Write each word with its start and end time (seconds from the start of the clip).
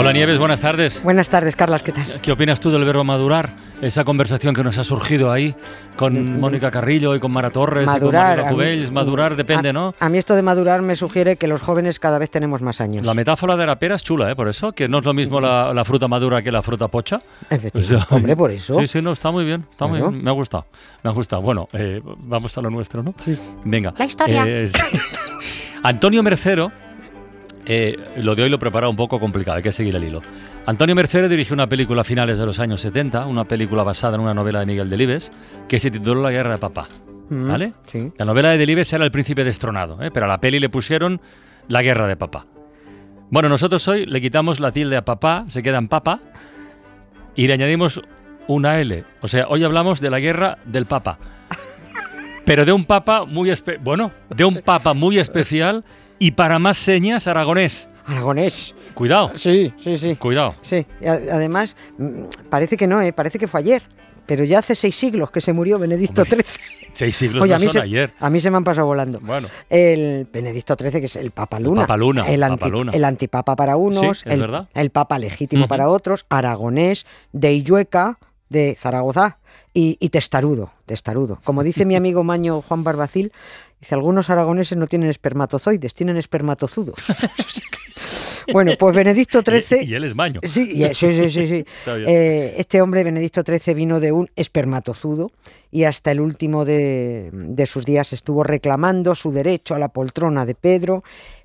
Hola 0.00 0.14
Nieves, 0.14 0.38
buenas 0.38 0.62
tardes. 0.62 1.02
Buenas 1.02 1.28
tardes, 1.28 1.54
Carlas, 1.54 1.82
¿qué 1.82 1.92
tal? 1.92 2.06
¿Qué 2.22 2.32
opinas 2.32 2.58
tú 2.58 2.70
del 2.70 2.86
verbo 2.86 3.04
madurar? 3.04 3.50
Esa 3.82 4.02
conversación 4.02 4.54
que 4.54 4.64
nos 4.64 4.78
ha 4.78 4.84
surgido 4.84 5.30
ahí 5.30 5.54
con 5.94 6.14
Mm, 6.14 6.40
Mónica 6.40 6.70
Carrillo 6.70 7.14
y 7.14 7.20
con 7.20 7.30
Mara 7.30 7.50
Torres 7.50 7.84
Madurar, 7.84 8.38
y 8.38 8.42
con 8.44 8.52
Cubells. 8.52 8.90
Madurar 8.90 9.36
depende, 9.36 9.68
a, 9.68 9.72
¿no? 9.74 9.94
A 10.00 10.08
mí 10.08 10.16
esto 10.16 10.34
de 10.34 10.40
madurar 10.40 10.80
me 10.80 10.96
sugiere 10.96 11.36
que 11.36 11.46
los 11.46 11.60
jóvenes 11.60 11.98
cada 11.98 12.18
vez 12.18 12.30
tenemos 12.30 12.62
más 12.62 12.80
años. 12.80 13.04
La 13.04 13.12
metáfora 13.12 13.56
de 13.56 13.66
la 13.66 13.78
pera 13.78 13.96
es 13.96 14.02
chula, 14.02 14.30
¿eh? 14.30 14.34
Por 14.34 14.48
eso, 14.48 14.72
que 14.72 14.88
no 14.88 15.00
es 15.00 15.04
lo 15.04 15.12
mismo 15.12 15.38
la, 15.38 15.74
la 15.74 15.84
fruta 15.84 16.08
madura 16.08 16.40
que 16.40 16.50
la 16.50 16.62
fruta 16.62 16.88
pocha. 16.88 17.20
Efectivamente. 17.50 17.78
O 17.80 17.82
sea, 17.82 18.16
Hombre, 18.16 18.34
por 18.34 18.50
eso. 18.52 18.80
Sí, 18.80 18.86
sí, 18.86 19.02
no, 19.02 19.12
está 19.12 19.30
muy 19.30 19.44
bien, 19.44 19.66
está 19.70 19.86
muy 19.86 20.00
bien. 20.00 20.24
Me 20.24 20.30
ha 20.30 20.32
gustado, 20.32 20.64
me 21.02 21.10
ha 21.10 21.12
gustado. 21.12 21.42
Bueno, 21.42 21.68
eh, 21.74 22.00
vamos 22.04 22.56
a 22.56 22.62
lo 22.62 22.70
nuestro, 22.70 23.02
¿no? 23.02 23.14
Sí. 23.22 23.36
Venga. 23.66 23.92
La 23.98 24.06
historia. 24.06 24.44
Eh. 24.46 24.70
Antonio 25.82 26.22
Mercero, 26.22 26.72
eh, 27.66 27.96
lo 28.16 28.34
de 28.34 28.42
hoy 28.44 28.48
lo 28.48 28.56
he 28.56 28.58
preparado 28.58 28.90
un 28.90 28.96
poco 28.96 29.20
complicado, 29.20 29.56
hay 29.56 29.62
que 29.62 29.72
seguir 29.72 29.94
el 29.96 30.04
hilo. 30.04 30.22
Antonio 30.66 30.94
Mercero 30.94 31.28
dirigió 31.28 31.54
una 31.54 31.68
película 31.68 32.02
a 32.02 32.04
finales 32.04 32.38
de 32.38 32.46
los 32.46 32.58
años 32.58 32.80
70, 32.80 33.26
una 33.26 33.44
película 33.44 33.82
basada 33.82 34.16
en 34.16 34.22
una 34.22 34.34
novela 34.34 34.60
de 34.60 34.66
Miguel 34.66 34.90
Delibes, 34.90 35.30
que 35.68 35.78
se 35.80 35.90
tituló 35.90 36.22
La 36.22 36.30
Guerra 36.30 36.52
de 36.52 36.58
Papá. 36.58 36.88
Mm, 37.28 37.48
¿Vale? 37.48 37.72
Sí. 37.86 38.12
La 38.16 38.24
novela 38.24 38.50
de 38.50 38.58
Delibes 38.58 38.92
era 38.92 39.04
El 39.04 39.10
Príncipe 39.10 39.44
destronado, 39.44 40.02
¿eh? 40.02 40.10
pero 40.12 40.26
a 40.26 40.28
la 40.28 40.38
peli 40.40 40.58
le 40.58 40.68
pusieron 40.68 41.20
La 41.68 41.82
Guerra 41.82 42.06
de 42.08 42.16
Papá. 42.16 42.46
Bueno, 43.30 43.48
nosotros 43.48 43.86
hoy 43.88 44.06
le 44.06 44.20
quitamos 44.20 44.58
la 44.58 44.72
tilde 44.72 44.96
a 44.96 45.04
papá, 45.04 45.44
se 45.46 45.62
queda 45.62 45.78
en 45.78 45.86
papa, 45.86 46.18
y 47.36 47.46
le 47.46 47.52
añadimos 47.52 48.00
una 48.48 48.80
L. 48.80 49.04
O 49.20 49.28
sea, 49.28 49.46
hoy 49.48 49.62
hablamos 49.62 50.00
de 50.00 50.10
la 50.10 50.18
guerra 50.18 50.58
del 50.64 50.86
papa. 50.86 51.18
Pero 52.44 52.64
de 52.64 52.72
un 52.72 52.84
papa 52.84 53.24
muy 53.26 53.50
espe- 53.50 53.78
bueno, 53.80 54.10
de 54.30 54.44
un 54.44 54.56
papa 54.62 54.94
muy 54.94 55.18
especial 55.18 55.84
y 56.20 56.30
para 56.30 56.60
más 56.60 56.76
señas 56.78 57.26
aragonés. 57.26 57.88
Aragonés. 58.06 58.74
Cuidado, 58.94 59.32
Sí, 59.36 59.72
sí, 59.82 59.96
sí. 59.96 60.14
cuidado. 60.16 60.54
Sí. 60.62 60.86
Además, 61.04 61.74
mm, 61.98 62.24
parece 62.48 62.76
que 62.76 62.86
no, 62.86 63.00
¿eh? 63.02 63.12
parece 63.12 63.38
que 63.38 63.48
fue 63.48 63.58
ayer. 63.60 63.82
Pero 64.26 64.44
ya 64.44 64.60
hace 64.60 64.76
seis 64.76 64.94
siglos 64.94 65.32
que 65.32 65.40
se 65.40 65.52
murió 65.52 65.76
Benedicto 65.78 66.22
Hombre, 66.22 66.44
XIII. 66.44 66.90
Seis 66.92 67.16
siglos 67.16 67.42
Oye, 67.42 67.50
no 67.50 67.56
a 67.56 67.58
mí, 67.58 67.64
son 67.64 67.72
se, 67.72 67.80
ayer. 67.80 68.12
a 68.18 68.30
mí 68.30 68.40
se 68.40 68.50
me 68.50 68.56
han 68.58 68.64
pasado 68.64 68.86
volando. 68.86 69.18
Bueno, 69.20 69.48
El 69.68 70.28
Benedicto 70.32 70.76
XIII, 70.78 71.00
que 71.00 71.06
es 71.06 71.16
el 71.16 71.30
Papa 71.32 71.58
Luna. 71.58 71.82
Papa 71.82 71.96
Luna, 71.96 72.26
El, 72.28 72.40
Papa 72.40 72.68
Luna. 72.68 72.92
el 72.94 73.04
antipapa 73.04 73.56
para 73.56 73.76
unos, 73.76 74.18
Sí, 74.18 74.24
es 74.28 74.32
el, 74.34 74.40
verdad. 74.40 74.68
el 74.74 74.90
Papa 74.90 75.18
legítimo 75.18 75.66
para 75.68 75.88
otros, 75.88 76.26
aragonés, 76.28 77.06
de 77.32 77.52
Illueca, 77.54 78.18
de 78.48 78.76
Zaragoza 78.78 79.38
y, 79.72 79.96
y 80.00 80.08
testarudo, 80.10 80.72
testarudo. 80.86 81.40
Como 81.44 81.62
dice 81.64 81.84
mi 81.84 81.94
amigo 81.96 82.22
Maño 82.24 82.60
Juan 82.62 82.82
Barbacil, 82.84 83.32
dice, 83.80 83.94
algunos 83.94 84.30
aragoneses 84.30 84.76
no 84.78 84.86
tienen 84.86 85.08
espermatozoides, 85.10 85.94
tienen 85.94 86.16
espermatozudos. 86.16 86.96
bueno, 88.52 88.72
pues 88.78 88.94
Benedicto 88.94 89.42
XIII... 89.44 89.84
y 89.88 89.94
él 89.94 90.04
es 90.04 90.14
maño. 90.14 90.40
Sí, 90.42 90.70
y- 90.72 90.94
sí, 90.94 91.30
sí, 91.30 91.46
sí. 91.46 91.64
Eh, 92.06 92.54
este 92.58 92.80
hombre, 92.82 93.04
Benedicto 93.04 93.42
XIII, 93.42 93.74
vino 93.74 94.00
de 94.00 94.12
un 94.12 94.28
espermatozudo 94.36 95.30
y 95.70 95.84
hasta 95.84 96.10
el 96.10 96.20
último 96.20 96.64
de, 96.64 97.30
de 97.32 97.66
sus 97.66 97.84
días 97.84 98.12
estuvo 98.12 98.42
reclamando 98.42 99.14
su 99.14 99.32
derecho 99.32 99.74
a 99.74 99.78
la 99.78 99.88
poltrona 99.88 100.46
de 100.46 100.54
Pedro. 100.54 101.02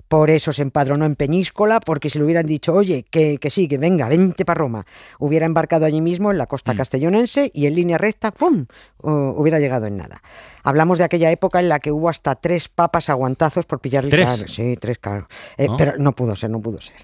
Por 0.08 0.30
eso 0.30 0.52
se 0.52 0.62
empadronó 0.62 1.04
en 1.04 1.16
Peñíscola, 1.16 1.80
porque 1.80 2.10
si 2.10 2.18
le 2.18 2.24
hubieran 2.24 2.46
dicho, 2.46 2.72
oye, 2.72 3.04
que, 3.10 3.38
que 3.38 3.50
sí, 3.50 3.66
que 3.66 3.76
venga, 3.78 4.08
vente 4.08 4.44
para 4.44 4.58
Roma, 4.58 4.86
hubiera 5.18 5.46
embarcado 5.46 5.84
allí 5.84 6.00
mismo 6.00 6.30
en 6.30 6.38
la 6.38 6.46
costa 6.46 6.74
Mm. 6.74 6.76
castellonense 6.76 7.50
y 7.52 7.66
en 7.66 7.74
línea 7.74 7.98
recta, 7.98 8.30
¡pum!, 8.30 8.66
uh, 9.02 9.10
hubiera 9.10 9.58
llegado 9.58 9.86
en 9.86 9.96
nada. 9.96 10.22
Hablamos 10.62 10.98
de 10.98 11.04
aquella 11.04 11.30
época 11.30 11.58
en 11.60 11.68
la 11.68 11.78
que 11.80 11.90
hubo 11.92 12.08
hasta 12.08 12.34
tres 12.36 12.68
papas 12.68 13.08
aguantazos 13.08 13.66
por 13.66 13.80
pillarle 13.80 14.10
¿Tres? 14.10 14.44
Sí, 14.48 14.76
tres, 14.80 14.98
claro. 14.98 15.28
Eh. 15.56 15.68
Pero 15.78 15.94
no 15.98 16.12
pudo 16.14 16.34
ser, 16.36 16.50
no 16.50 16.60
pudo 16.60 16.80
ser. 16.80 16.96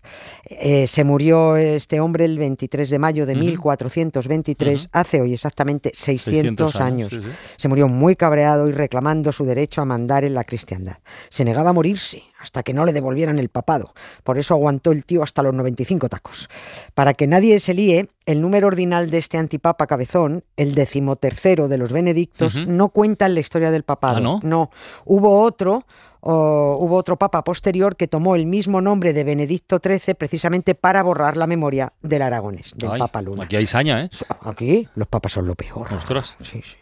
Eh, 0.44 0.86
se 0.86 1.04
murió 1.04 1.56
este 1.56 2.00
hombre 2.00 2.24
el 2.24 2.38
23 2.38 2.88
de 2.90 2.98
mayo 2.98 3.26
de 3.26 3.32
Ujú. 3.34 3.42
1423, 3.44 4.80
Ujú. 4.82 4.88
hace 4.92 5.20
hoy 5.20 5.34
exactamente 5.34 5.90
600, 5.94 6.70
600 6.70 6.76
años. 6.76 7.12
años, 7.12 7.24
sí, 7.24 7.30
sí. 7.30 7.36
Se 7.56 7.68
murió 7.68 7.88
muy 7.88 8.16
cabreado 8.16 8.68
y 8.68 8.72
reclamando 8.72 9.32
su 9.32 9.44
derecho 9.44 9.80
a 9.82 9.84
mandar 9.84 10.24
en 10.24 10.34
la 10.34 10.44
cristiandad. 10.44 10.98
Se 11.28 11.44
negaba 11.44 11.70
a 11.70 11.72
morirse 11.72 12.22
hasta 12.42 12.62
que 12.62 12.74
no 12.74 12.84
le 12.84 12.92
devolvieran 12.92 13.38
el 13.38 13.48
papado. 13.48 13.94
Por 14.24 14.38
eso 14.38 14.54
aguantó 14.54 14.90
el 14.90 15.04
tío 15.04 15.22
hasta 15.22 15.42
los 15.42 15.54
95 15.54 16.08
tacos. 16.08 16.50
Para 16.94 17.14
que 17.14 17.26
nadie 17.26 17.60
se 17.60 17.72
líe, 17.72 18.08
el 18.26 18.40
número 18.40 18.66
ordinal 18.68 19.10
de 19.10 19.18
este 19.18 19.38
antipapa 19.38 19.86
cabezón, 19.86 20.44
el 20.56 20.74
decimotercero 20.74 21.68
de 21.68 21.78
los 21.78 21.92
benedictos, 21.92 22.56
no 22.66 22.88
cuenta 22.90 23.26
en 23.26 23.34
la 23.34 23.40
historia 23.40 23.70
del 23.70 23.82
papado. 23.82 24.16
Ah, 24.16 24.20
¿no? 24.20 24.40
No, 24.42 24.70
hubo 25.04 25.42
otro, 25.42 25.84
o 26.24 26.76
hubo 26.80 26.94
otro 26.96 27.16
papa 27.16 27.42
posterior 27.42 27.96
que 27.96 28.06
tomó 28.06 28.36
el 28.36 28.46
mismo 28.46 28.80
nombre 28.80 29.12
de 29.12 29.24
Benedicto 29.24 29.80
XIII 29.82 30.14
precisamente 30.14 30.76
para 30.76 31.02
borrar 31.02 31.36
la 31.36 31.48
memoria 31.48 31.92
del 32.00 32.22
aragonés, 32.22 32.74
del 32.76 32.92
Ay, 32.92 33.00
papa 33.00 33.22
Luna. 33.22 33.42
Aquí 33.42 33.56
hay 33.56 33.66
saña, 33.66 34.04
¿eh? 34.04 34.10
Aquí 34.42 34.86
los 34.94 35.08
papas 35.08 35.32
son 35.32 35.48
lo 35.48 35.56
peor. 35.56 35.92
Ostras. 35.92 36.36
Sí, 36.42 36.62
sí. 36.62 36.76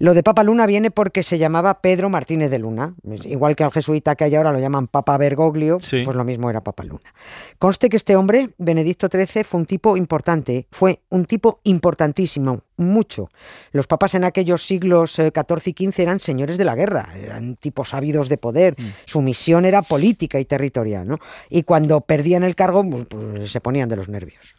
Lo 0.00 0.14
de 0.14 0.22
Papa 0.22 0.42
Luna 0.42 0.66
viene 0.66 0.90
porque 0.90 1.22
se 1.22 1.38
llamaba 1.38 1.80
Pedro 1.80 2.08
Martínez 2.08 2.50
de 2.50 2.58
Luna. 2.58 2.94
Igual 3.24 3.54
que 3.54 3.62
al 3.62 3.70
jesuita 3.70 4.16
que 4.16 4.24
hay 4.24 4.34
ahora 4.34 4.50
lo 4.50 4.58
llaman 4.58 4.88
Papa 4.88 5.16
Bergoglio, 5.18 5.78
Sí. 5.80 6.02
pues 6.04 6.16
lo 6.16 6.24
mismo 6.24 6.48
era 6.50 6.62
Papa 6.62 6.82
Luna. 6.82 7.12
Conste 7.58 7.88
que 7.88 7.96
este 7.98 8.16
hombre, 8.16 8.50
Benedicto 8.58 9.08
XIII, 9.12 9.44
fue 9.44 9.60
un 9.60 9.66
tipo 9.66 9.96
importante, 9.96 10.55
fue 10.70 11.00
un 11.10 11.24
tipo 11.24 11.60
importantísimo, 11.64 12.62
mucho. 12.76 13.28
Los 13.72 13.86
papas 13.86 14.14
en 14.14 14.24
aquellos 14.24 14.62
siglos 14.62 15.18
eh, 15.18 15.32
XIV 15.34 15.74
y 15.74 15.90
XV 15.90 16.02
eran 16.02 16.20
señores 16.20 16.58
de 16.58 16.64
la 16.64 16.74
guerra, 16.74 17.12
eran 17.16 17.56
tipos 17.56 17.94
ávidos 17.94 18.28
de 18.28 18.38
poder. 18.38 18.74
Mm. 18.78 18.92
Su 19.04 19.20
misión 19.20 19.64
era 19.64 19.82
política 19.82 20.38
y 20.40 20.44
territorial, 20.44 21.06
¿no? 21.06 21.18
Y 21.50 21.62
cuando 21.62 22.00
perdían 22.00 22.42
el 22.42 22.54
cargo, 22.54 22.84
pues, 22.88 23.06
pues, 23.06 23.50
se 23.50 23.60
ponían 23.60 23.88
de 23.88 23.96
los 23.96 24.08
nervios. 24.08 24.54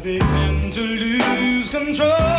began 0.00 0.70
to 0.70 0.80
lose 0.80 1.70
control. 1.70 2.37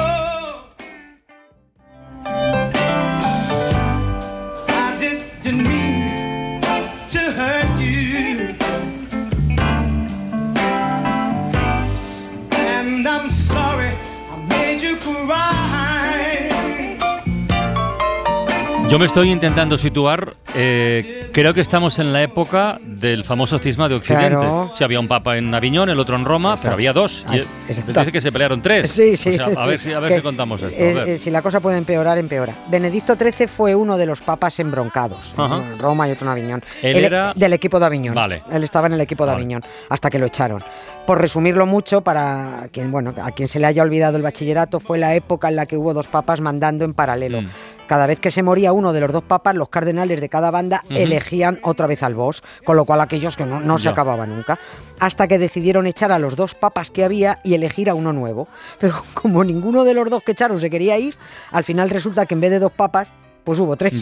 Yo 18.99 19.03
me 19.03 19.07
estoy 19.07 19.31
intentando 19.31 19.77
situar. 19.77 20.35
eh, 20.55 21.29
creo 21.31 21.53
que 21.53 21.61
estamos 21.61 21.99
en 21.99 22.11
la 22.11 22.21
época 22.21 22.79
del 22.83 23.23
famoso 23.23 23.57
cisma 23.57 23.87
de 23.87 23.95
Occidente. 23.95 24.27
Claro. 24.31 24.73
Si 24.75 24.83
había 24.83 24.99
un 24.99 25.07
papa 25.07 25.37
en 25.37 25.53
Aviñón, 25.55 25.87
el 25.87 25.97
otro 26.01 26.17
en 26.17 26.25
Roma, 26.25 26.57
pero 26.61 26.73
había 26.73 26.91
dos. 26.91 27.23
Ah, 27.25 27.37
Y, 27.37 27.39
exacto. 27.71 27.93
dice 27.97 28.11
que 28.11 28.19
se 28.19 28.29
pelearon 28.33 28.61
tres. 28.61 28.91
Sí, 28.91 29.15
sí. 29.15 29.29
O 29.29 29.33
sea, 29.51 29.63
a 29.63 29.65
ver 29.67 29.79
si, 29.79 29.93
a 29.93 30.01
ver 30.01 30.11
si 30.15 30.21
contamos 30.21 30.61
esto. 30.63 30.75
eh, 30.77 31.13
eh, 31.13 31.17
si 31.17 31.31
la 31.31 31.41
cosa 31.41 31.61
puede 31.61 31.77
empeorar, 31.77 32.17
empeora. 32.17 32.53
Benedicto 32.67 33.15
XIII 33.15 33.47
fue 33.47 33.73
uno 33.73 33.97
de 33.97 34.05
los 34.05 34.19
papas 34.19 34.59
embroncados. 34.59 35.31
Ajá. 35.37 35.61
en 35.65 35.79
Roma 35.79 36.09
y 36.09 36.11
otro 36.11 36.25
en 36.25 36.31
Aviñón. 36.33 36.63
Él 36.81 37.05
era- 37.05 37.31
del 37.33 37.53
equipo 37.53 37.79
de 37.79 37.85
Aviñón. 37.85 38.15
Vale. 38.15 38.43
Él 38.51 38.65
estaba 38.65 38.87
en 38.87 38.93
el 38.93 38.99
equipo 39.01 39.23
de 39.23 39.31
Vale. 39.31 39.43
Aviñón 39.43 39.63
hasta 39.87 40.09
que 40.09 40.19
lo 40.19 40.25
echaron. 40.25 40.61
Por 41.09 41.19
resumirlo 41.19 41.65
mucho, 41.65 42.01
para 42.01 42.69
quien, 42.71 42.91
bueno, 42.91 43.15
a 43.19 43.31
quien 43.31 43.47
se 43.47 43.57
le 43.57 43.65
haya 43.65 43.81
olvidado 43.81 44.17
el 44.17 44.21
bachillerato, 44.21 44.79
fue 44.79 44.99
la 44.99 45.15
época 45.15 45.49
en 45.49 45.55
la 45.55 45.65
que 45.65 45.75
hubo 45.75 45.91
dos 45.95 46.07
papas 46.07 46.39
mandando 46.39 46.85
en 46.85 46.93
paralelo. 46.93 47.41
Mm. 47.41 47.49
Cada 47.87 48.05
vez 48.05 48.19
que 48.19 48.29
se 48.29 48.43
moría 48.43 48.73
uno 48.73 48.93
de 48.93 48.99
los 48.99 49.11
dos 49.11 49.23
papas, 49.23 49.55
los 49.55 49.69
cardenales 49.69 50.21
de 50.21 50.29
cada 50.29 50.51
banda 50.51 50.83
elegían 50.91 51.57
otra 51.63 51.87
vez 51.87 52.03
al 52.03 52.13
boss, 52.13 52.43
con 52.63 52.75
lo 52.75 52.85
cual 52.85 53.01
aquellos 53.01 53.35
que 53.35 53.47
no, 53.47 53.59
no 53.59 53.79
se 53.79 53.89
acababa 53.89 54.27
nunca, 54.27 54.59
hasta 54.99 55.27
que 55.27 55.39
decidieron 55.39 55.87
echar 55.87 56.11
a 56.11 56.19
los 56.19 56.35
dos 56.35 56.53
papas 56.53 56.91
que 56.91 57.03
había 57.03 57.39
y 57.43 57.55
elegir 57.55 57.89
a 57.89 57.95
uno 57.95 58.13
nuevo. 58.13 58.47
Pero 58.79 58.93
como 59.15 59.43
ninguno 59.43 59.85
de 59.85 59.95
los 59.95 60.11
dos 60.11 60.21
que 60.21 60.33
echaron 60.33 60.61
se 60.61 60.69
quería 60.69 60.99
ir, 60.99 61.15
al 61.49 61.63
final 61.63 61.89
resulta 61.89 62.27
que 62.27 62.35
en 62.35 62.41
vez 62.41 62.51
de 62.51 62.59
dos 62.59 62.71
papas, 62.71 63.07
Pues 63.43 63.59
hubo 63.59 63.75
tres. 63.75 63.93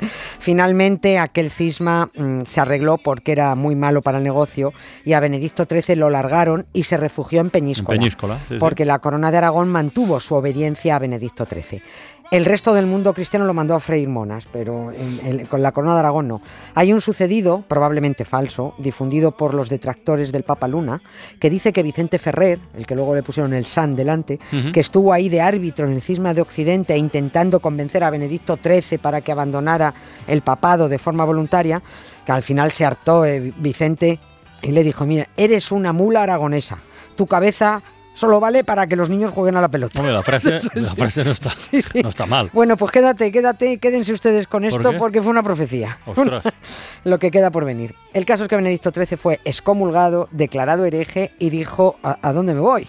Finalmente 0.40 1.18
aquel 1.18 1.50
cisma 1.50 2.10
mm, 2.14 2.42
se 2.44 2.60
arregló 2.60 2.98
porque 2.98 3.32
era 3.32 3.54
muy 3.54 3.74
malo 3.74 4.02
para 4.02 4.18
el 4.18 4.24
negocio 4.24 4.72
y 5.04 5.12
a 5.12 5.20
Benedicto 5.20 5.66
XIII 5.68 5.96
lo 5.96 6.10
largaron 6.10 6.66
y 6.72 6.84
se 6.84 6.96
refugió 6.96 7.40
en 7.40 7.46
En 7.46 7.50
Peñíscola. 7.50 8.38
Sí. 8.48 8.56
porque 8.58 8.84
la 8.84 8.98
corona 8.98 9.30
de 9.30 9.38
Aragón 9.38 9.68
mantuvo 9.68 10.20
su 10.20 10.34
obediencia 10.34 10.96
a 10.96 10.98
Benedicto 10.98 11.46
XIII. 11.46 11.82
El 12.30 12.44
resto 12.44 12.72
del 12.74 12.86
mundo 12.86 13.12
cristiano 13.12 13.44
lo 13.44 13.52
mandó 13.54 13.74
a 13.74 13.80
freír 13.80 14.08
monas, 14.08 14.46
pero 14.52 14.92
en- 14.92 15.20
en- 15.40 15.46
con 15.46 15.62
la 15.62 15.72
corona 15.72 15.94
de 15.94 15.98
Aragón 15.98 16.28
no. 16.28 16.40
Hay 16.76 16.92
un 16.92 17.00
sucedido, 17.00 17.64
probablemente 17.66 18.24
falso, 18.24 18.74
difundido 18.78 19.32
por 19.32 19.52
los 19.52 19.68
detractores 19.68 20.30
del 20.30 20.44
Papa 20.44 20.68
Luna, 20.68 21.02
que 21.40 21.50
dice 21.50 21.72
que 21.72 21.82
Vicente 21.82 22.20
Ferrer, 22.20 22.60
el 22.76 22.86
que 22.86 22.94
luego 22.94 23.16
le 23.16 23.24
pusieron 23.24 23.52
el 23.52 23.66
San 23.66 23.96
delante, 23.96 24.38
que 24.72 24.78
estuvo 24.78 25.12
ahí 25.12 25.28
de 25.28 25.40
árbitro 25.40 25.86
en 25.88 25.92
el 25.94 26.02
cisma 26.02 26.32
de 26.32 26.42
Occidente 26.42 26.96
intentando 26.96 27.58
convencer 27.58 28.04
a 28.04 28.10
Benedicto 28.10 28.56
XIII 28.62 28.98
para 28.98 29.22
que 29.22 29.32
abandonara 29.32 29.92
el 30.28 30.42
papado 30.42 30.88
de 30.88 30.98
forma 30.98 31.24
voluntaria, 31.24 31.82
que 32.24 32.30
al 32.30 32.44
final 32.44 32.70
se 32.70 32.84
hartó 32.84 33.24
eh, 33.24 33.52
Vicente 33.56 34.20
y 34.62 34.70
le 34.70 34.84
dijo, 34.84 35.04
mira, 35.04 35.26
eres 35.36 35.72
una 35.72 35.92
mula 35.92 36.22
aragonesa, 36.22 36.78
tu 37.16 37.26
cabeza 37.26 37.82
solo 38.14 38.40
vale 38.40 38.64
para 38.64 38.86
que 38.86 38.96
los 38.96 39.08
niños 39.08 39.30
jueguen 39.32 39.56
a 39.56 39.60
la 39.60 39.68
pelota. 39.68 39.98
Hombre, 39.98 40.12
la 40.14 40.22
frase, 40.22 40.58
la 40.74 40.94
frase 40.94 41.24
no, 41.24 41.30
está, 41.30 41.50
Sí, 41.50 41.82
sí. 41.82 42.02
no 42.02 42.08
está 42.08 42.26
mal. 42.26 42.50
Bueno, 42.52 42.76
pues 42.76 42.90
quédate, 42.92 43.30
quédate, 43.32 43.78
quédense 43.78 44.12
ustedes 44.12 44.46
con 44.46 44.62
¿Por 44.62 44.72
esto 44.80 44.98
porque 44.98 45.22
fue 45.22 45.30
una 45.30 45.42
profecía. 45.42 45.98
Ostras. 46.06 46.44
Lo 47.04 47.18
que 47.18 47.30
queda 47.30 47.50
por 47.50 47.64
venir. 47.64 47.94
El 48.12 48.26
caso 48.26 48.44
es 48.44 48.48
que 48.48 48.56
Benedicto 48.56 48.90
XIII 48.94 49.16
fue 49.16 49.40
excomulgado, 49.44 50.28
declarado 50.32 50.84
hereje 50.84 51.32
y 51.38 51.50
dijo, 51.50 51.96
¿a, 52.02 52.18
a 52.20 52.32
dónde 52.32 52.54
me 52.54 52.60
voy? 52.60 52.86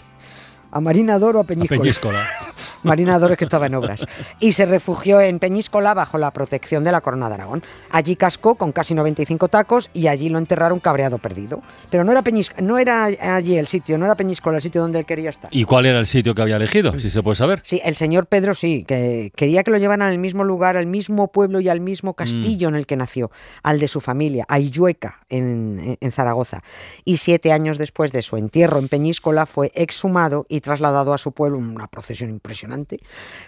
A 0.72 0.80
Marina 0.80 1.20
Doro 1.20 1.40
o 1.40 1.42
a 1.42 1.44
A 1.44 1.48
Peñíscola. 1.48 2.30
Marina 2.84 3.20
Doro 3.20 3.36
que 3.38 3.44
estaba 3.44 3.68
en 3.68 3.76
obras. 3.76 4.06
Y 4.40 4.54
se 4.54 4.66
refugió 4.66 5.22
en 5.22 5.40
Peñíscola 5.40 5.94
bajo 5.94 6.18
la 6.18 6.32
protección 6.32 6.84
de 6.84 6.92
la 6.92 7.02
Corona 7.02 7.28
de 7.30 7.36
Aragón. 7.36 7.64
Allí 7.90 8.16
cascó 8.16 8.56
con 8.56 8.72
casi 8.72 8.94
95 8.94 9.48
tacos 9.48 9.90
y 9.94 10.08
allí 10.08 10.30
lo 10.30 10.38
enterraron 10.38 10.80
cabreado 10.80 11.18
perdido. 11.18 11.62
Pero 11.90 12.04
no 12.04 12.12
era, 12.12 12.24
Peñis- 12.24 12.56
no 12.62 12.78
era 12.78 13.06
allí 13.06 13.58
el 13.58 13.68
sitio, 13.68 13.98
no 13.98 14.06
era 14.06 14.16
Peñíscola 14.16 14.58
el 14.58 14.62
sitio 14.62 14.82
donde 14.82 15.00
él 15.00 15.06
quería 15.06 15.30
estar. 15.30 15.50
¿Y 15.54 15.64
cuál 15.66 15.86
era 15.86 16.00
el 16.00 16.06
sitio 16.08 16.34
que 16.36 16.42
había 16.42 16.56
elegido? 16.58 16.98
Si 17.00 17.10
se 17.10 17.22
puede 17.24 17.36
saber. 17.36 17.62
Sí, 17.64 17.82
el 17.84 17.96
señor 17.96 18.28
Pedro 18.28 18.54
sí, 18.54 18.84
que 18.88 19.32
quería 19.36 19.64
que 19.64 19.72
lo 19.72 19.78
llevaran 19.78 20.08
al 20.10 20.18
mismo 20.18 20.44
lugar, 20.44 20.78
al 20.78 20.88
mismo 20.88 21.32
pueblo 21.32 21.60
y 21.60 21.70
al 21.70 21.82
mismo 21.82 22.14
castillo 22.14 22.68
en 22.70 22.76
el 22.76 22.86
que 22.88 22.96
nació, 22.96 23.32
al 23.64 23.80
de 23.80 23.88
su 23.88 24.02
familia, 24.02 24.46
a 24.48 24.60
Illueca, 24.60 25.20
en, 25.30 25.98
en 26.00 26.12
Zaragoza. 26.12 26.64
Y 27.06 27.18
siete 27.18 27.52
años 27.52 27.78
después 27.78 28.12
de 28.12 28.22
su 28.22 28.38
entierro 28.38 28.80
en 28.80 28.88
Peñíscola 28.88 29.46
fue 29.46 29.72
exhumado 29.76 30.46
y 30.50 30.62
trasladado 30.62 31.14
a 31.14 31.18
su 31.18 31.32
pueblo 31.32 31.58
en 31.58 31.66
una 31.68 31.88
procesión 31.88 32.30
impresionante, 32.30 32.71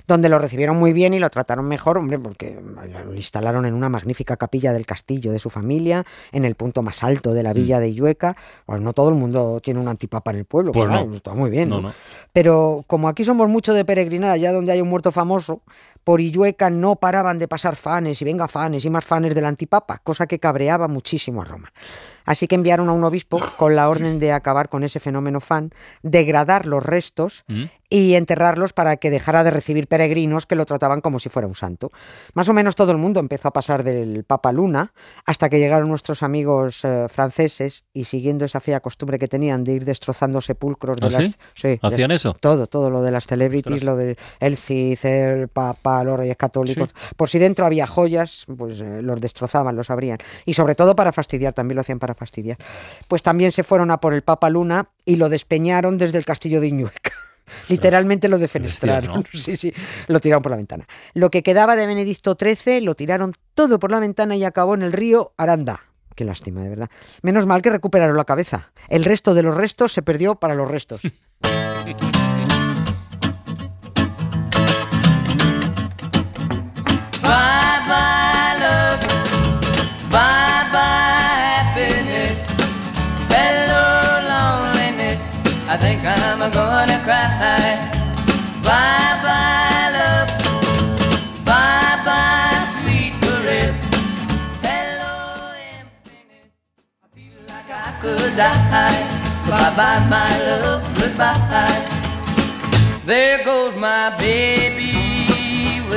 donde 0.08 0.30
lo 0.30 0.40
recibieron 0.40 0.78
muy 0.78 0.94
bien 0.94 1.14
y 1.14 1.20
lo 1.20 1.30
trataron 1.30 1.66
mejor, 1.68 1.98
hombre, 1.98 2.20
porque 2.20 2.60
lo 3.06 3.16
instalaron 3.16 3.66
en 3.66 3.74
una 3.74 3.90
magnífica 3.90 4.38
capilla 4.38 4.74
del 4.74 4.86
castillo 4.86 5.31
de 5.31 5.40
su 5.40 5.50
familia, 5.50 6.06
en 6.31 6.46
el 6.46 6.56
punto 6.56 6.81
más 6.81 7.04
alto 7.04 7.34
de 7.34 7.44
la 7.44 7.54
villa 7.54 7.80
de 7.80 7.90
Illueca. 7.90 8.36
Pues 8.66 8.81
no 8.81 8.94
todo 8.94 9.10
el 9.10 9.16
mundo 9.16 9.60
tiene 9.62 9.80
un 9.80 9.88
antipapa 9.88 10.31
en 10.31 10.38
el 10.38 10.46
pueblo, 10.46 10.72
Pues 10.72 10.90
claro, 10.90 11.08
no. 11.08 11.16
está 11.16 11.34
muy 11.34 11.50
bien. 11.50 11.70
No, 11.70 11.81
¿no? 11.81 11.90
no. 11.90 11.94
Pero 12.31 12.84
como 12.88 13.08
aquí 13.08 13.24
somos 13.24 13.50
mucho 13.50 13.74
de 13.74 13.86
peregrinar 13.86 14.31
allá 14.31 14.52
donde 14.52 14.72
hay 14.72 14.81
un 14.81 14.90
muerto 14.90 15.12
famoso, 15.12 15.62
por 16.04 16.22
Illueca 16.22 16.70
no 16.70 16.96
paraban 16.98 17.40
de 17.40 17.48
pasar 17.48 17.76
fanes 17.76 18.22
y 18.22 18.26
venga 18.26 18.48
fanes 18.48 18.86
y 18.86 18.90
más 18.90 19.06
fanes 19.06 19.36
del 19.36 19.46
antipapa, 19.46 20.00
cosa 20.00 20.28
que 20.28 20.40
cabreaba 20.40 20.88
muchísimo 20.88 21.42
a 21.42 21.46
Roma. 21.46 21.72
Así 22.26 22.48
que 22.48 22.56
enviaron 22.56 22.88
a 22.88 22.94
un 22.94 23.04
obispo 23.04 23.42
con 23.58 23.76
la 23.76 23.90
orden 23.90 24.18
de 24.18 24.32
acabar 24.32 24.70
con 24.70 24.84
ese 24.84 25.02
fenómeno 25.02 25.42
fan, 25.42 25.72
degradar 26.04 26.66
los 26.66 26.82
restos 26.82 27.44
¿Mm? 27.48 27.64
y 27.90 28.14
enterrarlos 28.16 28.72
para 28.72 28.96
que 28.96 29.10
dejara 29.10 29.44
de 29.44 29.52
recibir 29.52 29.88
peregrinos 29.88 30.46
que 30.46 30.56
lo 30.56 30.66
trataban 30.66 31.02
como 31.02 31.20
si 31.20 31.28
fuera 31.28 31.50
un 31.50 31.56
santo. 31.56 31.92
Más 32.34 32.48
o 32.48 32.54
menos 32.54 32.76
todo 32.76 32.94
el 32.94 32.98
mundo 32.98 33.20
empezó 33.20 33.50
a 33.50 33.52
pasar 33.52 33.84
del 33.84 34.24
Papa 34.24 34.54
Luna 34.54 34.94
hasta 35.26 35.50
que 35.50 35.60
llegaron 35.60 35.90
nuestros 35.90 36.24
amigos 36.24 36.86
eh, 36.86 37.08
franceses 37.10 37.84
y 37.94 38.06
siguiendo 38.06 38.46
esa 38.46 38.62
fea 38.62 38.80
costumbre 38.80 39.20
que 39.20 39.28
tenían 39.28 39.66
de 39.66 39.74
ir 39.74 39.84
destrozando 39.84 40.40
sepulcros 40.40 41.02
de 41.02 41.08
¿Ah, 41.08 41.10
las 41.10 41.26
sí? 41.26 41.36
sí, 41.56 41.80
¿Hacían 41.82 42.12
eso? 42.12 42.34
Todo, 42.40 42.68
todo 42.68 42.90
lo 42.90 43.02
de 43.02 43.12
las 43.12 43.28
celebrities, 43.28 43.76
Ostras. 43.82 43.84
lo 43.84 43.98
del 43.98 44.18
el 44.40 44.56
Cid, 44.56 45.06
el 45.06 45.50
Papa, 45.50 45.93
los 46.04 46.18
Reyes 46.18 46.38
Católicos. 46.38 46.90
Por 47.18 47.30
si 47.30 47.40
dentro 47.40 47.66
había 47.66 47.86
joyas, 47.86 48.45
pues 48.57 48.80
eh, 48.80 49.01
los 49.01 49.19
destrozaban, 49.19 49.75
los 49.75 49.90
abrían. 49.90 50.19
Y 50.45 50.54
sobre 50.54 50.75
todo 50.75 50.95
para 50.95 51.12
fastidiar, 51.12 51.54
también 51.54 51.75
lo 51.75 51.81
hacían 51.81 52.00
para 52.00 52.16
fastidiar. 52.16 52.57
Pues 53.07 53.22
también 53.22 53.51
se 53.51 53.63
fueron 53.63 53.92
a 53.92 54.00
por 54.00 54.13
el 54.13 54.22
Papa 54.22 54.50
Luna 54.50 54.90
y 55.06 55.18
lo 55.18 55.28
despeñaron 55.28 55.98
desde 55.98 56.18
el 56.18 56.25
castillo 56.25 56.62
de 56.62 56.68
Iñueca. 56.68 57.12
Literalmente 57.69 58.30
lo 58.30 58.40
defenestraron. 58.40 59.25
Sí, 59.34 59.57
sí, 59.57 59.74
lo 60.07 60.19
tiraron 60.19 60.42
por 60.42 60.51
la 60.51 60.57
ventana. 60.57 60.88
Lo 61.13 61.30
que 61.30 61.44
quedaba 61.44 61.75
de 61.75 61.88
Benedicto 61.88 62.38
XIII 62.40 62.81
lo 62.81 62.95
tiraron 62.95 63.34
todo 63.54 63.80
por 63.80 63.92
la 63.92 64.00
ventana 64.00 64.36
y 64.36 64.44
acabó 64.44 64.75
en 64.75 64.84
el 64.84 64.94
río 64.94 65.34
Aranda. 65.38 65.81
Qué 66.16 66.24
lástima, 66.25 66.62
de 66.62 66.69
verdad. 66.69 66.90
Menos 67.22 67.45
mal 67.45 67.62
que 67.62 67.69
recuperaron 67.69 68.16
la 68.16 68.25
cabeza. 68.25 68.72
El 68.88 69.04
resto 69.04 69.34
de 69.34 69.44
los 69.44 69.56
restos 69.56 69.94
se 69.94 70.01
perdió 70.01 70.36
para 70.36 70.56
los 70.56 70.69
restos. 70.69 71.01
Bye 77.33 77.80
bye 77.89 78.53
love, 78.63 79.01
bye 80.15 80.63
bye 80.74 81.35
happiness, 81.50 82.39
hello 83.33 83.85
loneliness. 84.33 85.21
I 85.68 85.75
think 85.83 86.01
I'm 86.06 86.39
gonna 86.59 87.00
cry. 87.07 87.74
Bye 88.68 89.13
bye 89.25 89.88
love, 89.97 90.30
bye 91.50 91.95
bye 92.07 92.62
sweet 92.77 93.13
caress, 93.24 93.77
hello 94.68 95.13
emptiness. 95.80 96.51
I 97.03 97.07
feel 97.15 97.39
like 97.47 97.69
I 97.88 97.89
could 98.03 98.33
die. 98.38 99.01
Bye 99.50 99.74
bye 99.80 100.06
my 100.13 100.31
love, 100.47 100.83
goodbye. 101.00 101.81
There 103.06 103.44
goes 103.44 103.75
my 103.75 104.15
baby 104.18 105.03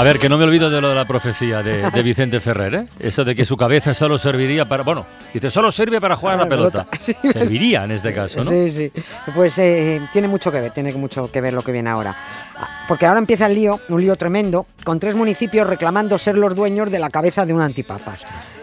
A 0.00 0.02
ver, 0.02 0.18
que 0.18 0.30
no 0.30 0.38
me 0.38 0.44
olvido 0.44 0.70
de 0.70 0.80
lo 0.80 0.88
de 0.88 0.94
la 0.94 1.04
profecía 1.04 1.62
de, 1.62 1.90
de 1.90 2.02
Vicente 2.02 2.40
Ferrer, 2.40 2.74
¿eh? 2.74 2.86
Eso 2.98 3.22
de 3.22 3.34
que 3.34 3.44
su 3.44 3.54
cabeza 3.54 3.92
solo 3.92 4.16
serviría 4.16 4.64
para... 4.64 4.82
Bueno, 4.82 5.04
dice, 5.34 5.50
solo 5.50 5.70
sirve 5.70 6.00
para 6.00 6.16
jugar 6.16 6.36
a 6.36 6.44
la 6.44 6.48
pelota. 6.48 6.84
pelota. 6.84 7.04
Sí. 7.04 7.14
Serviría 7.30 7.84
en 7.84 7.90
este 7.90 8.14
caso, 8.14 8.42
¿no? 8.42 8.48
Sí, 8.50 8.70
sí. 8.70 8.92
Pues 9.34 9.58
eh, 9.58 10.00
tiene 10.10 10.26
mucho 10.26 10.50
que 10.50 10.58
ver, 10.58 10.72
tiene 10.72 10.94
mucho 10.94 11.30
que 11.30 11.42
ver 11.42 11.52
lo 11.52 11.60
que 11.60 11.72
viene 11.72 11.90
ahora. 11.90 12.14
Ah, 12.56 12.66
Porque 12.88 13.04
ahora 13.04 13.18
empieza 13.18 13.44
el 13.44 13.54
lío, 13.54 13.78
un 13.90 14.00
lío 14.00 14.16
tremendo, 14.16 14.64
con 14.84 14.98
tres 14.98 15.14
municipios 15.14 15.66
reclamando 15.66 16.16
ser 16.16 16.38
los 16.38 16.56
dueños 16.56 16.90
de 16.90 16.98
la 16.98 17.10
cabeza 17.10 17.44
de 17.44 17.52
un 17.52 17.60
antipapa. 17.60 18.14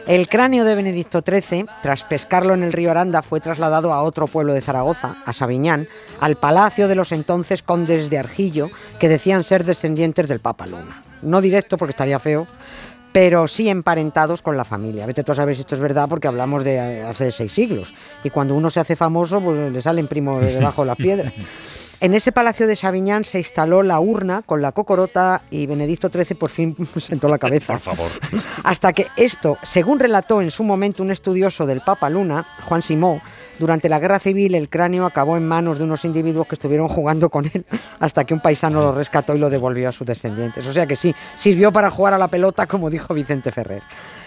El 0.07 0.29
cráneo 0.29 0.65
de 0.65 0.73
Benedicto 0.73 1.21
XIII, 1.23 1.67
tras 1.83 2.03
pescarlo 2.03 2.55
en 2.55 2.63
el 2.63 2.73
río 2.73 2.89
Aranda, 2.89 3.21
fue 3.21 3.41
trasladado 3.41 3.93
a 3.93 4.01
otro 4.01 4.25
pueblo 4.25 4.53
de 4.53 4.61
Zaragoza, 4.61 5.17
a 5.23 5.33
Sabiñán, 5.33 5.87
al 6.19 6.35
palacio 6.35 6.87
de 6.87 6.95
los 6.95 7.11
entonces 7.11 7.61
condes 7.61 8.09
de 8.09 8.17
Argillo, 8.17 8.71
que 8.99 9.07
decían 9.07 9.43
ser 9.43 9.65
descendientes 9.65 10.27
del 10.27 10.39
Papa 10.39 10.65
Luna. 10.65 11.03
No 11.21 11.41
directo, 11.41 11.77
porque 11.77 11.91
estaría 11.91 12.19
feo, 12.19 12.47
pero 13.11 13.47
sí 13.47 13.69
emparentados 13.69 14.41
con 14.41 14.57
la 14.57 14.65
familia. 14.65 15.05
Vete 15.05 15.23
tú 15.23 15.31
a 15.31 15.35
saber 15.35 15.55
si 15.55 15.61
esto 15.61 15.75
es 15.75 15.81
verdad 15.81 16.07
porque 16.09 16.27
hablamos 16.27 16.63
de 16.63 16.75
eh, 16.75 17.03
hace 17.03 17.31
seis 17.31 17.51
siglos. 17.51 17.93
Y 18.23 18.29
cuando 18.29 18.55
uno 18.55 18.69
se 18.69 18.79
hace 18.79 18.95
famoso, 18.95 19.41
pues 19.41 19.71
le 19.71 19.81
salen 19.81 20.07
primos 20.07 20.41
debajo 20.41 20.83
de 20.83 20.87
las 20.87 20.97
piedras. 20.97 21.33
En 21.99 22.13
ese 22.13 22.31
palacio 22.31 22.67
de 22.67 22.75
Sabiñán 22.75 23.25
se 23.25 23.39
instaló 23.39 23.81
la 23.81 23.99
urna 23.99 24.43
con 24.43 24.61
la 24.61 24.71
cocorota 24.71 25.41
y 25.49 25.65
Benedicto 25.65 26.09
XIII 26.09 26.37
por 26.37 26.51
fin 26.51 26.75
sentó 26.99 27.27
la 27.27 27.39
cabeza. 27.39 27.73
Por 27.73 27.95
favor. 27.95 28.11
Hasta 28.63 28.93
que 28.93 29.07
esto, 29.15 29.57
según 29.63 29.97
relató 29.97 30.39
en 30.41 30.51
su 30.51 30.63
momento 30.63 31.01
un 31.01 31.09
estudioso 31.09 31.65
del 31.65 31.81
Papa 31.81 32.11
Luna, 32.11 32.45
Juan 32.65 32.83
Simó, 32.83 33.19
durante 33.57 33.89
la 33.89 33.99
guerra 33.99 34.19
civil 34.19 34.53
el 34.53 34.69
cráneo 34.69 35.07
acabó 35.07 35.37
en 35.37 35.47
manos 35.47 35.79
de 35.79 35.85
unos 35.85 36.05
individuos 36.05 36.47
que 36.47 36.53
estuvieron 36.53 36.87
jugando 36.87 37.29
con 37.29 37.45
él 37.51 37.65
hasta 37.99 38.25
que 38.25 38.35
un 38.35 38.41
paisano 38.41 38.79
lo 38.81 38.93
rescató 38.93 39.35
y 39.35 39.39
lo 39.39 39.49
devolvió 39.49 39.89
a 39.89 39.91
sus 39.91 40.05
descendientes. 40.05 40.67
O 40.67 40.73
sea 40.73 40.85
que 40.85 40.95
sí, 40.95 41.15
sirvió 41.35 41.71
para 41.71 41.89
jugar 41.89 42.13
a 42.13 42.19
la 42.19 42.27
pelota 42.27 42.67
como 42.67 42.91
dijo 42.91 43.15
Vicente 43.15 43.51
Ferrer. 43.51 43.81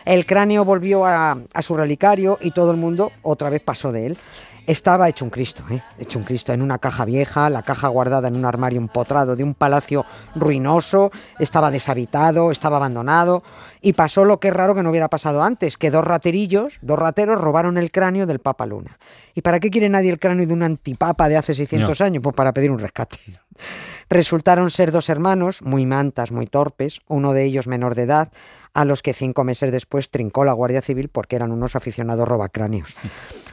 El 0.05 0.27
cráneo 0.27 0.65
volvió 0.65 1.07
a, 1.07 1.39
a 1.53 1.63
su 1.63 1.77
relicario 1.77 2.37
y 2.41 2.51
todo 2.51 2.73
el 2.73 2.79
mundo 2.79 3.13
otra 3.23 3.49
vez 3.49 3.63
pasó 3.63 3.93
de 3.93 4.07
él. 4.07 4.19
Estaba 4.67 5.09
hecho 5.09 5.25
un 5.25 5.31
Cristo, 5.31 5.65
¿eh? 5.71 5.83
hecho 5.99 6.19
un 6.19 6.25
Cristo 6.25 6.53
en 6.53 6.63
una 6.63 6.79
caja 6.79 7.05
vieja, 7.05 7.51
la 7.51 7.63
caja 7.63 7.89
guardada 7.89 8.29
en 8.29 8.37
un 8.37 8.45
armario 8.45 8.79
empotrado 8.79 9.37
de 9.37 9.43
un 9.43 9.55
palacio 9.55 10.05
ruinoso, 10.35 11.11
estaba 11.39 11.71
deshabitado, 11.71 12.51
estaba 12.51 12.77
abandonado 12.77 13.43
y 13.81 13.95
pasó 13.95 14.25
lo 14.25 14.39
que 14.39 14.49
es 14.49 14.55
raro 14.55 14.75
que 14.75 14.83
no 14.83 14.91
hubiera 14.91 15.09
pasado 15.09 15.43
antes, 15.43 15.77
que 15.77 15.91
dos 15.91 16.05
raterillos, 16.05 16.75
dos 16.83 16.99
rateros 16.99 17.41
robaron 17.41 17.79
el 17.79 17.91
cráneo 17.91 18.27
del 18.27 18.39
Papa 18.39 18.67
Luna. 18.67 18.99
¿Y 19.35 19.43
para 19.43 19.61
qué 19.61 19.71
quiere 19.71 19.89
nadie 19.89 20.11
el 20.11 20.19
cráneo 20.19 20.47
de 20.47 20.53
un 20.53 20.63
antipapa 20.63 21.29
de 21.29 21.37
hace 21.37 21.55
600 21.55 22.01
años? 22.01 22.23
Pues 22.23 22.35
para 22.35 22.53
pedir 22.53 22.71
un 22.71 22.79
rescate. 22.79 23.19
Resultaron 24.09 24.71
ser 24.71 24.93
dos 24.93 25.09
hermanos, 25.09 25.63
muy 25.63 25.87
mantas, 25.87 26.33
muy 26.33 26.47
torpes, 26.47 27.01
uno 27.07 27.33
de 27.33 27.45
ellos 27.45 27.67
menor 27.67 27.95
de 27.95 28.03
edad, 28.03 28.33
a 28.75 28.85
los 28.85 29.03
que 29.03 29.13
cinco 29.15 29.45
meses 29.45 29.73
después 29.73 30.11
trincó 30.11 30.45
la 30.45 30.53
Guardia 30.53 30.81
Civil 30.83 31.09
porque 31.09 31.37
eran 31.37 31.53
unos 31.53 31.77
aficionados 31.77 32.29
robacráneos. 32.29 32.95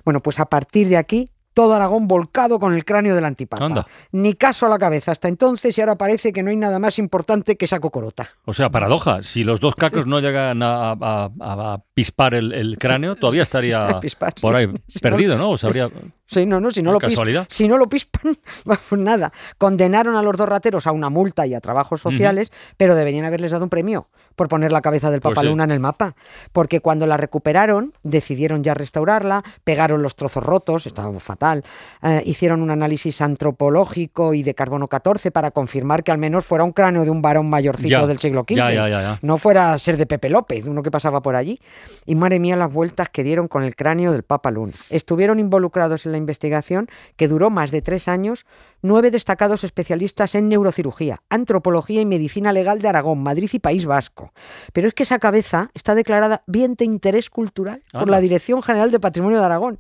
Bueno, 0.06 0.22
pues 0.22 0.40
a 0.40 0.46
partir 0.46 0.88
de 0.88 0.96
aquí 0.96 1.30
todo 1.54 1.74
Aragón 1.74 2.08
volcado 2.08 2.60
con 2.60 2.74
el 2.74 2.86
cráneo 2.86 3.14
del 3.14 3.26
antipapa. 3.26 3.66
Anda. 3.66 3.88
Ni 4.14 4.36
caso 4.36 4.68
a 4.68 4.70
la 4.70 4.78
cabeza 4.80 5.12
hasta 5.12 5.28
entonces 5.28 5.78
y 5.78 5.82
ahora 5.82 5.96
parece 5.98 6.32
que 6.32 6.42
no 6.44 6.50
hay 6.50 6.56
nada 6.56 6.80
más 6.80 6.98
importante 6.98 7.58
que 7.58 7.66
esa 7.66 7.82
cocorota. 7.82 8.30
O 8.46 8.54
sea, 8.54 8.70
paradoja, 8.70 9.22
si 9.22 9.44
los 9.44 9.60
dos 9.60 9.76
cacos 9.76 10.08
no 10.08 10.20
llegan 10.22 10.62
a, 10.64 10.92
a- 10.92 11.30
a- 11.42 11.74
a 11.74 11.84
pispar 11.94 12.36
el, 12.36 12.54
el 12.54 12.78
cráneo, 12.78 13.16
todavía 13.18 13.42
estaría 13.44 14.00
pispar, 14.02 14.34
por 14.40 14.56
ahí 14.56 14.68
Sí, 14.88 15.00
perdido, 15.00 15.38
¿no? 15.38 15.50
O 15.50 15.58
sabría... 15.58 15.90
Sí, 16.28 16.46
no, 16.46 16.60
no, 16.60 16.72
si 16.72 16.82
no, 16.84 16.90
¿Por 16.94 17.02
lo, 17.04 17.08
pis- 17.08 17.16
casualidad? 17.16 17.48
si 17.50 17.68
no 17.68 17.78
lo 17.78 17.88
pispan, 17.88 18.36
pues 18.66 19.02
nada. 19.02 19.32
Condenaron 19.58 20.16
a 20.16 20.22
los 20.22 20.36
dos 20.38 20.48
rateros 20.50 20.86
a 20.88 20.92
una 20.92 21.10
multa 21.10 21.48
y 21.48 21.54
a 21.54 21.62
trabajos 21.62 22.02
sociales, 22.02 22.52
pero 22.78 22.96
deberían 22.96 23.26
haberles 23.26 23.52
dado 23.52 23.64
un 23.64 23.70
premio 23.70 24.08
por 24.36 24.50
poner 24.50 24.72
la 24.72 24.82
cabeza 24.82 25.10
del 25.10 25.20
Pues 25.22 25.32
sí. 25.32 25.36
Papaluna 25.36 25.64
en 25.64 25.72
el 25.72 25.80
mapa. 25.80 26.16
Porque 26.52 26.80
cuando 26.80 27.08
la 27.08 27.18
recuperaron, 27.18 27.94
decidieron 28.04 28.64
ya 28.64 28.76
restaurarla, 28.76 29.44
pegaron 29.64 30.04
los 30.04 30.16
trozos 30.16 30.44
rotos, 30.44 30.86
estaba 30.86 31.18
fatal, 31.20 31.64
eh, 32.04 32.22
hicieron 32.26 32.62
un 32.62 32.70
análisis 32.70 33.20
antropológico 33.22 34.34
y 34.34 34.44
de 34.44 34.54
carbono 34.54 34.88
14 34.88 35.32
para 35.32 35.52
confirmar 35.52 36.04
que 36.04 36.12
al 36.12 36.18
menos 36.20 36.46
fuera 36.46 36.64
un 36.64 36.72
cráneo 36.72 37.04
de 37.04 37.10
un 37.10 37.22
varón 37.22 37.50
mayorcito 37.50 37.90
Ya, 37.90 38.06
del 38.06 38.20
siglo 38.20 38.46
XV. 38.48 38.56
ya, 38.58 38.88
ya. 38.90 39.20
No 39.22 39.38
fuera 39.38 39.74
a 39.74 39.78
ser 39.80 39.98
de 39.98 40.06
Pepe 40.06 40.30
López, 40.30 40.68
uno 40.68 40.84
que 40.84 40.92
pasaba 40.92 41.22
por 41.22 41.36
allí. 41.36 41.60
Y 42.06 42.16
madre 42.16 42.40
mía 42.40 42.56
las 42.56 42.72
vueltas 42.72 43.10
que 43.10 43.24
dieron 43.24 43.48
con 43.48 43.64
el 43.64 43.76
cráneo 43.76 44.12
del 44.12 44.24
Papa 44.24 44.52
Luna. 44.52 44.74
Estuvieron 44.90 45.40
involucrados 45.40 46.06
en 46.06 46.12
la 46.12 46.17
investigación, 46.18 46.88
que 47.16 47.28
duró 47.28 47.50
más 47.50 47.72
de 47.72 47.82
tres 47.82 48.08
años, 48.08 48.46
nueve 48.82 49.12
destacados 49.12 49.64
especialistas 49.64 50.36
en 50.36 50.50
neurocirugía, 50.50 51.22
antropología 51.30 52.02
y 52.02 52.06
medicina 52.06 52.54
legal 52.54 52.80
de 52.80 52.88
Aragón, 52.88 53.24
Madrid 53.24 53.50
y 53.54 53.60
País 53.60 53.86
Vasco. 53.86 54.34
Pero 54.74 54.88
es 54.88 54.94
que 54.94 55.04
esa 55.04 55.20
cabeza 55.20 55.70
está 55.74 55.96
declarada 55.96 56.44
bien 56.48 56.76
de 56.76 56.86
interés 56.86 57.30
cultural 57.30 57.84
por 57.92 58.10
la 58.10 58.20
Dirección 58.20 58.62
General 58.62 58.92
de 58.92 59.00
Patrimonio 59.00 59.40
de 59.40 59.46
Aragón 59.46 59.80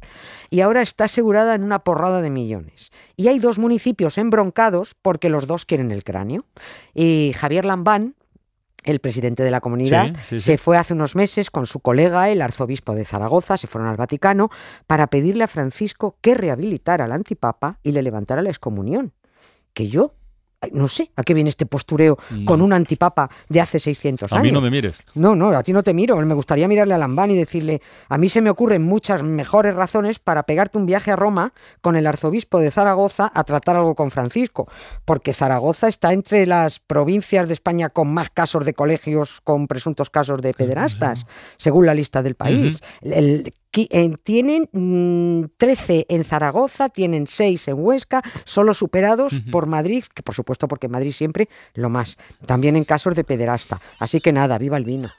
y 0.49 0.61
ahora 0.61 0.81
está 0.81 1.05
asegurada 1.05 1.55
en 1.55 1.63
una 1.63 1.79
porrada 1.79 2.21
de 2.21 2.29
millones. 2.29 2.91
Y 3.15 3.27
hay 3.27 3.39
dos 3.39 3.57
municipios 3.57 4.17
embroncados 4.17 4.95
porque 5.01 5.29
los 5.29 5.47
dos 5.47 5.65
quieren 5.65 5.91
el 5.91 6.03
cráneo. 6.03 6.45
Y 6.93 7.33
Javier 7.35 7.65
Lambán, 7.65 8.15
el 8.87 8.99
presidente 8.99 9.43
de 9.43 9.51
la 9.51 9.61
comunidad, 9.61 10.07
Sí, 10.07 10.13
sí, 10.15 10.39
sí. 10.39 10.45
se 10.45 10.57
fue 10.57 10.77
hace 10.77 10.93
unos 10.93 11.15
meses 11.15 11.51
con 11.51 11.65
su 11.65 11.79
colega, 11.79 12.29
el 12.29 12.41
arzobispo 12.41 12.95
de 12.95 13.05
Zaragoza, 13.05 13.57
se 13.57 13.67
fueron 13.67 13.89
al 13.89 13.97
Vaticano 13.97 14.49
para 14.87 15.07
pedirle 15.07 15.43
a 15.43 15.47
Francisco 15.47 16.17
que 16.21 16.33
rehabilitara 16.35 17.05
al 17.05 17.11
antipapa 17.11 17.79
y 17.83 17.91
le 17.91 18.01
levantara 18.01 18.41
la 18.41 18.49
excomunión. 18.49 19.13
Que 19.73 19.89
yo, 19.89 20.15
no 20.71 20.87
sé, 20.87 21.11
¿a 21.15 21.23
qué 21.23 21.33
viene 21.35 21.49
este 21.51 21.65
postureo 21.67 22.17
con 22.45 22.59
No. 22.59 22.65
un 22.65 22.73
antipapa 22.73 23.29
de 23.47 23.61
hace 23.61 23.79
600 23.79 24.31
A 24.31 24.35
años? 24.35 24.43
mí 24.45 24.51
no 24.51 24.59
me 24.59 24.71
mires. 24.71 25.03
No, 25.13 25.35
no, 25.35 25.49
a 25.49 25.61
ti 25.63 25.71
no 25.71 25.83
te 25.83 25.93
miro. 25.93 26.17
Me 26.17 26.33
gustaría 26.33 26.67
mirarle 26.67 26.95
a 26.95 26.97
Lambán 26.97 27.29
y 27.29 27.35
decirle, 27.37 27.81
a 28.09 28.17
mí 28.17 28.27
se 28.27 28.41
me 28.41 28.49
ocurren 28.49 28.81
muchas 28.83 29.21
mejores 29.21 29.75
razones 29.75 30.17
para 30.19 30.43
pegarte 30.43 30.77
un 30.79 30.85
viaje 30.87 31.11
a 31.11 31.15
Roma 31.15 31.53
con 31.81 31.95
el 31.95 32.07
arzobispo 32.07 32.59
de 32.59 32.71
Zaragoza 32.71 33.31
a 33.33 33.43
tratar 33.43 33.75
algo 33.75 33.93
con 33.95 34.09
Francisco, 34.09 34.67
porque 35.05 35.31
Zaragoza 35.33 35.87
está 35.89 36.11
entre 36.11 36.47
las 36.47 36.79
provincias 36.79 37.47
de 37.47 37.53
España 37.53 37.89
con 37.89 38.11
más 38.13 38.29
casos 38.31 38.65
de 38.65 38.73
colegios 38.73 39.41
con 39.43 39.67
presuntos 39.67 40.09
casos 40.09 40.41
de 40.41 40.53
pederastas, 40.53 41.25
según 41.57 41.85
la 41.85 41.93
lista 41.93 42.23
del 42.23 42.33
país. 42.35 42.79
El- 43.01 43.53
tienen 43.71 44.69
mm, 44.71 45.45
13 45.57 46.05
en 46.09 46.23
Zaragoza, 46.23 46.89
tienen 46.89 47.27
6 47.27 47.67
en 47.69 47.75
Huesca, 47.79 48.23
solo 48.43 48.73
superados 48.73 49.33
por 49.51 49.67
Madrid, 49.67 50.03
que 50.13 50.23
por 50.23 50.35
supuesto 50.35 50.67
porque 50.67 50.87
Madrid 50.87 51.11
siempre 51.11 51.49
lo 51.73 51.89
más. 51.89 52.17
También 52.45 52.75
en 52.75 52.85
casos 52.85 53.15
de 53.15 53.23
pederasta. 53.23 53.81
Así 53.99 54.21
que 54.21 54.31
nada, 54.31 54.57
viva 54.57 54.77
el 54.77 54.85
vino. 54.85 55.09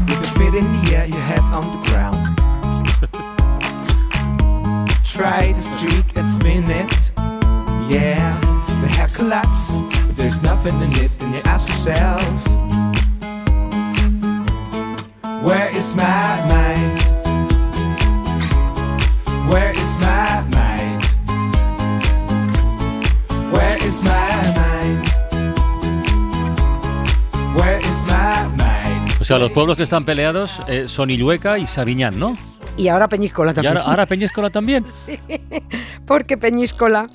With 0.00 0.20
your 0.20 0.28
feet 0.36 0.54
in 0.54 0.80
is 23.90 24.00
my 24.04 24.10
mind? 24.54 25.02
Where 27.56 27.80
is 27.80 28.04
my 28.06 28.46
mind? 28.56 29.10
O 29.20 29.24
sea, 29.24 29.38
los 29.38 29.50
pueblos 29.50 29.76
que 29.76 29.82
están 29.82 30.04
peleados 30.04 30.60
eh, 30.68 30.84
son 30.86 31.10
Illueca 31.10 31.58
y 31.58 31.66
Sabiñán, 31.66 32.16
¿no? 32.16 32.36
Y 32.76 32.86
ahora 32.86 33.08
Peñíscola 33.08 33.50
Y 33.50 33.54
también. 33.54 33.76
ahora, 33.78 33.90
ahora 33.90 34.06
Peñíscola 34.06 34.48
también. 34.50 34.86
Porque 36.06 36.36
Peñíscola. 36.36 37.10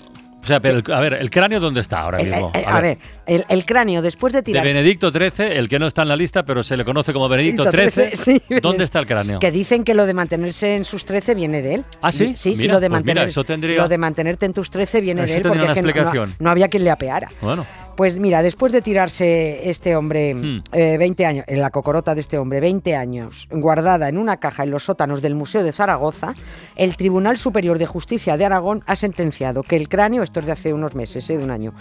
O 0.46 0.48
sea, 0.48 0.60
pero 0.60 0.78
el- 0.78 0.94
a 0.94 1.00
ver, 1.00 1.14
¿el 1.16 1.32
cráneo 1.32 1.60
dónde 1.60 1.82
está 1.82 2.02
ahora 2.02 2.20
el- 2.20 2.30
mismo? 2.30 2.52
el- 2.54 2.66
a 2.66 2.80
ver, 2.82 3.00
el, 3.25 3.44
el 3.50 3.66
cráneo, 3.66 4.04
después 4.04 4.32
de 4.32 4.40
De 4.40 4.44
tirarse. 4.44 4.68
Benedicto 4.74 5.10
XIII, 5.12 5.48
el 5.58 5.68
que 5.68 5.80
no 5.80 5.88
está 5.88 6.04
en 6.04 6.10
la 6.10 6.16
lista, 6.16 6.44
pero 6.46 6.62
se 6.62 6.78
le 6.78 6.86
conoce 6.86 7.14
como 7.14 7.28
Benedicto 7.28 7.64
XIII. 7.72 8.16
Sí, 8.16 8.42
¿Dónde 8.62 8.84
está 8.84 9.00
el 9.00 9.08
cráneo? 9.08 9.40
Que 9.40 9.50
dicen 9.50 9.84
que 9.84 9.96
lo 9.96 10.06
de 10.06 10.14
mantenerse 10.14 10.75
en 10.75 10.86
sus 10.86 11.04
13 11.04 11.34
viene 11.34 11.64
de 11.64 11.74
él. 11.75 11.86
¿Ah, 12.02 12.12
sí? 12.12 12.36
Sí, 12.38 12.56
lo 12.68 12.80
de 12.80 12.90
pues 12.90 12.90
mira, 12.90 12.90
mantener, 12.90 13.28
eso 13.30 13.44
tendría- 13.44 13.82
lo 13.82 13.88
de 13.88 13.98
mantenerte 13.98 14.46
en 14.46 14.54
tus 14.54 14.70
13 14.70 15.02
viene 15.02 15.25
de 15.25 15.38
él 15.38 15.42
porque 15.42 15.66
es 15.66 15.74
que 15.74 15.82
no- 15.82 16.28
no 16.38 16.50
había 16.52 16.68
quien 16.68 16.84
le 16.84 16.92
apeara. 16.92 17.30
Bueno, 17.42 17.66
Pues 17.96 18.20
mira, 18.20 18.44
después 18.44 18.74
de 18.74 18.82
tirarse 18.82 19.70
este 19.70 19.96
hombre 19.96 20.34
Hmm. 20.34 20.62
eh, 20.74 20.98
20 20.98 21.25
años, 21.25 21.46
en 21.48 21.62
la 21.62 21.70
cocorota 21.70 22.14
de 22.14 22.22
este 22.22 22.38
hombre, 22.38 22.60
20 22.60 22.96
años, 22.96 23.48
guardada 23.52 24.10
en 24.10 24.18
una 24.18 24.38
caja 24.38 24.64
en 24.64 24.72
los 24.72 24.84
sótanos 24.84 25.22
del 25.22 25.34
Museo 25.36 25.64
de 25.64 25.72
Zaragoza, 25.72 26.34
el 26.75 26.98
Tribunal 26.98 27.38
Superior 27.38 27.78
de 27.80 27.86
Justicia 27.86 28.36
de 28.36 28.46
Aragón 28.46 28.84
ha 28.86 28.96
sentenciado 28.98 29.64
que 29.64 29.78
el 29.78 29.88
cráneo, 29.88 30.24
esto 30.24 30.42
es 30.42 30.46
de 30.46 30.52
hace 30.52 30.74
unos 30.74 30.94
meses, 30.94 31.30
eh, 31.30 31.38
de 31.38 31.44
un 31.46 31.52
año, 31.52 31.74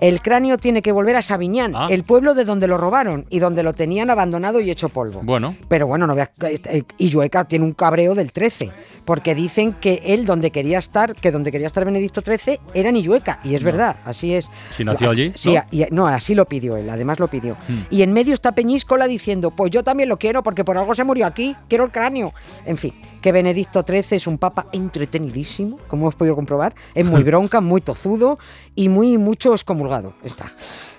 el 0.00 0.22
cráneo 0.22 0.56
tiene 0.56 0.80
que 0.80 0.92
volver 0.92 1.16
a 1.16 1.22
Sabiñán, 1.22 1.72
Ah. 1.76 1.88
el 1.90 2.04
pueblo 2.04 2.34
de 2.34 2.44
donde 2.46 2.66
lo 2.66 2.78
robaron 2.78 3.26
y 3.28 3.38
donde 3.38 3.62
lo 3.62 3.74
tenían 3.74 4.08
abandonado 4.08 4.60
y 4.60 4.70
hecho 4.70 4.88
polvo. 4.88 5.20
bueno. 5.22 5.56
Pero 5.68 5.86
bueno, 5.86 6.06
no 6.06 6.14
veas, 6.14 6.30
eh, 6.42 6.84
Illueca 6.96 7.44
tiene 7.44 7.66
un 7.66 7.72
cabreo 7.74 8.14
del 8.14 8.32
13, 8.32 8.70
porque 9.04 9.34
dicen 9.34 9.74
que 9.74 10.00
él 10.06 10.24
donde 10.24 10.50
quería 10.52 10.78
estar, 10.78 11.14
que 11.14 11.30
donde 11.30 11.52
quería 11.52 11.66
estar 11.66 11.84
Benedicto 11.84 12.22
XIII 12.22 12.58
era 12.72 12.88
en 12.88 12.96
Illueca, 12.96 13.40
y 13.44 13.54
es 13.54 13.62
verdad, 13.62 13.96
así 14.06 14.32
es. 14.34 14.48
Si 14.74 14.84
nació 14.84 15.10
allí, 15.10 15.32
Sí, 15.34 15.49
¿no? 15.54 15.60
a- 15.60 15.66
y- 15.70 15.86
no, 15.90 16.06
así 16.06 16.34
lo 16.34 16.44
pidió 16.46 16.76
él, 16.76 16.88
además 16.90 17.18
lo 17.18 17.28
pidió. 17.28 17.56
Hmm. 17.68 17.82
Y 17.90 18.02
en 18.02 18.12
medio 18.12 18.34
está 18.34 18.52
Peñíscola 18.52 19.06
diciendo, 19.06 19.50
pues 19.50 19.70
yo 19.70 19.82
también 19.82 20.08
lo 20.08 20.18
quiero 20.18 20.42
porque 20.42 20.64
por 20.64 20.76
algo 20.78 20.94
se 20.94 21.04
murió 21.04 21.26
aquí, 21.26 21.56
quiero 21.68 21.84
el 21.84 21.90
cráneo. 21.90 22.32
En 22.66 22.76
fin, 22.76 22.94
que 23.20 23.32
Benedicto 23.32 23.84
XIII 23.86 24.16
es 24.16 24.26
un 24.26 24.38
papa 24.38 24.66
entretenidísimo, 24.72 25.78
como 25.88 26.04
hemos 26.04 26.14
podido 26.14 26.34
comprobar, 26.36 26.74
es 26.94 27.06
muy 27.06 27.22
bronca, 27.30 27.60
muy 27.60 27.80
tozudo 27.80 28.38
y 28.74 28.88
muy 28.88 29.18
mucho 29.18 29.52
excomulgado. 29.52 30.14
Está. 30.24 30.46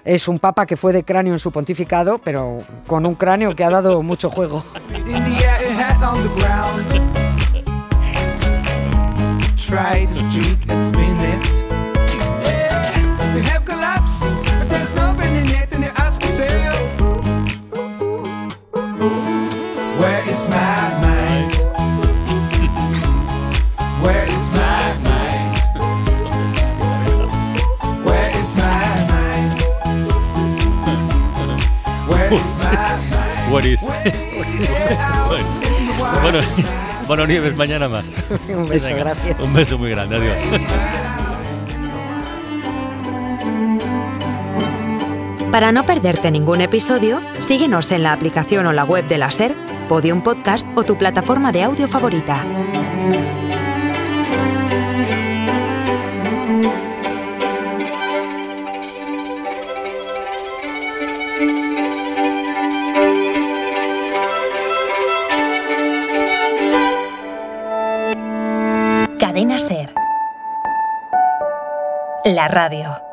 Es 0.04 0.28
un 0.28 0.40
papa 0.40 0.66
que 0.66 0.78
fue 0.78 0.94
de 0.94 1.04
cráneo 1.04 1.34
en 1.34 1.40
su 1.40 1.52
pontificado, 1.52 2.18
pero 2.18 2.58
con 2.88 3.06
un 3.06 3.14
cráneo 3.16 3.56
que 3.56 3.64
ha 3.64 3.70
dado 3.70 4.02
mucho 4.02 4.30
juego. 4.32 4.64
What 33.52 33.66
is? 33.66 33.82
Bueno, 36.22 36.40
bueno, 37.08 37.28
Nieves, 37.28 37.56
mañana 37.56 37.88
más. 37.88 38.14
Un 38.50 38.68
beso, 38.68 38.88
Venga, 38.88 39.04
gracias. 39.04 39.40
Un 39.40 39.54
beso 39.54 39.78
muy 39.78 39.90
grande, 39.90 40.18
adiós. 40.18 40.42
Para 45.52 45.72
no 45.72 45.86
perderte 45.86 46.32
ningún 46.32 46.62
episodio, 46.62 47.22
síguenos 47.40 47.92
en 47.92 48.04
la 48.04 48.14
aplicación 48.14 48.68
o 48.68 48.74
la 48.74 48.84
web 48.84 49.08
de 49.08 49.18
la 49.18 49.32
SER, 49.32 49.56
Podium 49.90 50.22
Podcast 50.22 50.66
o 50.76 50.84
tu 50.84 50.98
plataforma 50.98 51.52
de 51.52 51.64
audio 51.64 51.88
favorita. 51.88 52.44
Radio. 72.48 73.11